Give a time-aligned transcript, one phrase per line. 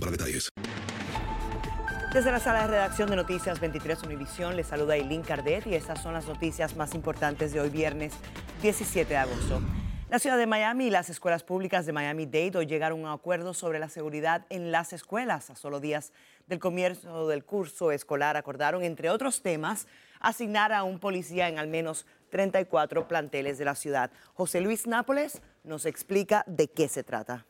[0.00, 0.50] para detalles.
[2.12, 6.02] Desde la sala de redacción de Noticias 23 Univisión les saluda Eileen Cardet y estas
[6.02, 8.14] son las noticias más importantes de hoy viernes
[8.62, 9.60] 17 de agosto.
[10.08, 13.54] La ciudad de Miami y las escuelas públicas de Miami-Dade hoy llegaron a un acuerdo
[13.54, 15.50] sobre la seguridad en las escuelas.
[15.50, 16.12] A solo días
[16.46, 19.88] del comienzo del curso escolar acordaron, entre otros temas,
[20.20, 24.12] asignar a un policía en al menos 34 planteles de la ciudad.
[24.34, 27.44] José Luis Nápoles nos explica de qué se trata.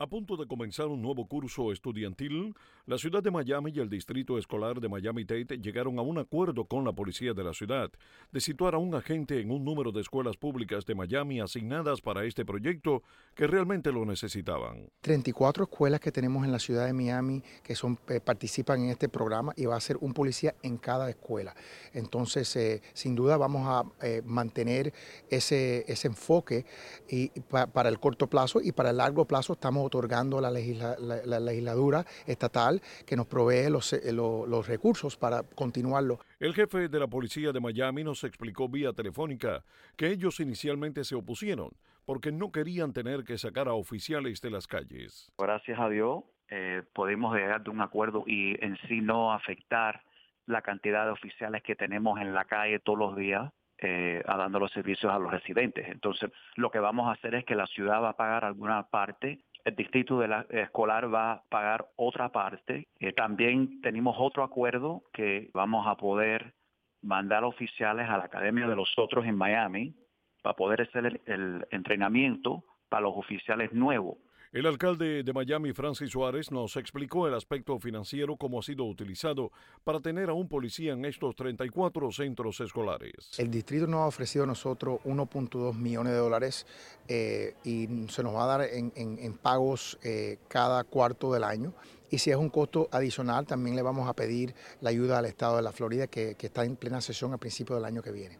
[0.00, 2.52] A punto de comenzar un nuevo curso estudiantil,
[2.84, 6.84] la ciudad de Miami y el distrito escolar de Miami-Dade llegaron a un acuerdo con
[6.84, 7.92] la policía de la ciudad
[8.32, 12.24] de situar a un agente en un número de escuelas públicas de Miami asignadas para
[12.24, 13.04] este proyecto
[13.36, 14.90] que realmente lo necesitaban.
[15.00, 19.08] 34 escuelas que tenemos en la ciudad de Miami que son, eh, participan en este
[19.08, 21.54] programa y va a ser un policía en cada escuela.
[21.92, 24.92] Entonces, eh, sin duda vamos a eh, mantener
[25.30, 26.66] ese, ese enfoque
[27.08, 27.28] y,
[27.72, 32.80] para el corto plazo y para el largo plazo estamos otorgando la, la, legislatura estatal
[33.06, 36.18] que nos provee los, eh, los recursos para continuarlo.
[36.40, 39.64] El jefe de la policía de Miami nos explicó vía telefónica
[39.96, 41.70] que ellos inicialmente se opusieron
[42.04, 45.32] porque no querían tener que sacar a oficiales de las calles.
[45.38, 50.02] Gracias a Dios eh, podemos llegar de un acuerdo y en sí no afectar
[50.46, 54.60] la cantidad de oficiales que tenemos en la calle todos los días eh, a dando
[54.60, 55.88] los servicios a los residentes.
[55.88, 59.40] Entonces, lo que vamos a hacer es que la ciudad va a pagar alguna parte
[59.64, 62.88] el distrito de la, escolar va a pagar otra parte.
[63.00, 66.54] Eh, también tenemos otro acuerdo que vamos a poder
[67.02, 69.94] mandar oficiales a la Academia de los Otros en Miami
[70.42, 74.18] para poder hacer el entrenamiento para los oficiales nuevos.
[74.54, 79.50] El alcalde de Miami, Francis Suárez, nos explicó el aspecto financiero cómo ha sido utilizado
[79.82, 83.32] para tener a un policía en estos 34 centros escolares.
[83.36, 86.68] El distrito nos ha ofrecido a nosotros 1.2 millones de dólares
[87.08, 91.74] eh, y se nos va a dar en, pagos eh, cada cuarto del año.
[92.08, 95.56] Y si es un costo adicional, también le vamos a pedir la ayuda al estado
[95.56, 98.38] de la Florida, que, que está en plena sesión a principios del año que viene.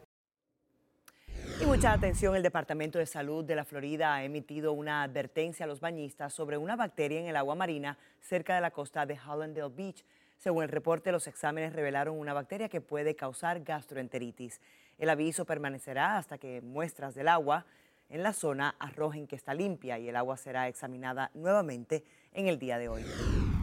[1.60, 5.66] Y mucha atención, el Departamento de Salud de la Florida ha emitido una advertencia a
[5.68, 9.72] los bañistas sobre una bacteria en el agua marina cerca de la costa de Hollandale
[9.74, 10.04] Beach.
[10.36, 14.60] Según el reporte, los exámenes revelaron una bacteria que puede causar gastroenteritis.
[14.98, 17.66] El aviso permanecerá hasta que muestras del agua
[18.10, 22.02] en la zona arrojen que está limpia y el agua será examinada nuevamente
[22.32, 23.04] en el día de hoy.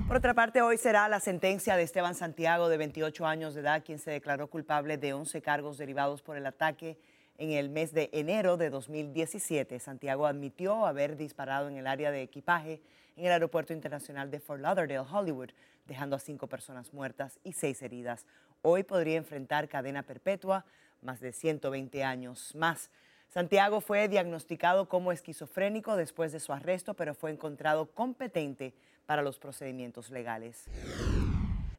[0.08, 3.84] Por otra parte, hoy será la sentencia de Esteban Santiago, de 28 años de edad,
[3.84, 6.98] quien se declaró culpable de 11 cargos derivados por el ataque
[7.42, 12.22] en el mes de enero de 2017, Santiago admitió haber disparado en el área de
[12.22, 12.84] equipaje
[13.16, 15.50] en el Aeropuerto Internacional de Fort Lauderdale, Hollywood,
[15.88, 18.28] dejando a cinco personas muertas y seis heridas.
[18.62, 20.66] Hoy podría enfrentar cadena perpetua,
[21.02, 22.92] más de 120 años más.
[23.28, 28.76] Santiago fue diagnosticado como esquizofrénico después de su arresto, pero fue encontrado competente
[29.08, 30.70] para los procedimientos legales.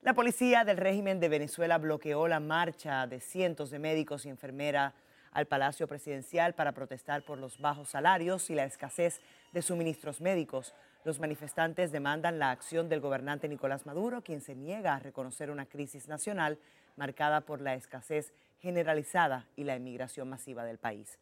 [0.00, 4.92] La policía del régimen de Venezuela bloqueó la marcha de cientos de médicos y enfermeras
[5.32, 9.20] al Palacio Presidencial para protestar por los bajos salarios y la escasez
[9.52, 10.74] de suministros médicos.
[11.04, 15.66] Los manifestantes demandan la acción del gobernante Nicolás Maduro, quien se niega a reconocer una
[15.66, 16.58] crisis nacional
[16.96, 21.18] marcada por la escasez generalizada y la emigración masiva del país.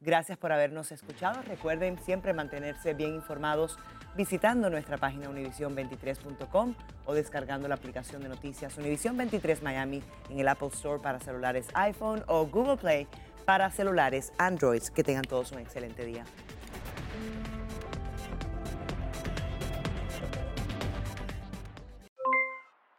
[0.00, 1.40] Gracias por habernos escuchado.
[1.42, 3.78] Recuerden siempre mantenerse bien informados
[4.14, 6.74] visitando nuestra página univision23.com
[7.06, 11.68] o descargando la aplicación de noticias Univision 23 Miami en el Apple Store para celulares
[11.74, 13.08] iPhone o Google Play
[13.44, 14.82] para celulares Android.
[14.94, 16.24] Que tengan todos un excelente día.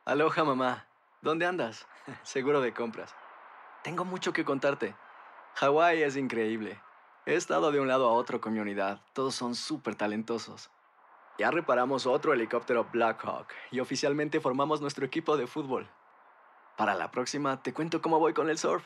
[0.05, 0.85] Aloha mamá.
[1.21, 1.87] ¿Dónde andas?
[2.23, 3.15] Seguro de compras.
[3.83, 4.95] Tengo mucho que contarte.
[5.55, 6.79] Hawái es increíble.
[7.25, 9.01] He estado de un lado a otro con mi unidad.
[9.13, 10.69] Todos son súper talentosos.
[11.39, 15.89] Ya reparamos otro helicóptero Blackhawk y oficialmente formamos nuestro equipo de fútbol.
[16.77, 18.85] Para la próxima te cuento cómo voy con el surf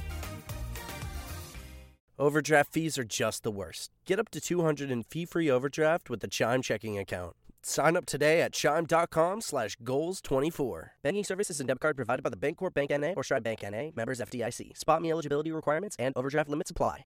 [2.21, 3.89] Overdraft fees are just the worst.
[4.05, 7.35] Get up to 200 in fee-free overdraft with the Chime checking account.
[7.63, 10.89] Sign up today at chime.com slash goals24.
[11.01, 13.15] Banking services and debit card provided by the Bancorp Bank N.A.
[13.15, 13.91] or Stride Bank N.A.
[13.95, 14.77] Members FDIC.
[14.77, 16.99] Spot me eligibility requirements and overdraft limits apply.